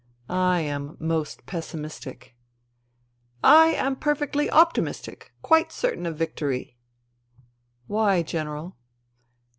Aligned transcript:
"I 0.51 0.61
am 0.61 0.97
most 0.99 1.45
pessimistic."" 1.45 2.35
I 3.43 3.67
am 3.73 3.95
perfectly 3.95 4.49
optimistic— 4.49 5.31
quite 5.43 5.71
certain 5.71 6.07
of 6.07 6.17
victory." 6.17 6.79
"Why, 7.85 8.23
General?" 8.23 8.75